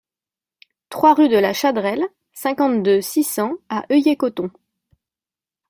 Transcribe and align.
trois 0.89 1.13
rue 1.13 1.29
de 1.29 1.37
la 1.37 1.53
Chadrelle, 1.53 2.07
cinquante-deux, 2.33 3.01
six 3.01 3.23
cents 3.23 3.53
à 3.69 3.85
Heuilley-Cotton 3.91 4.49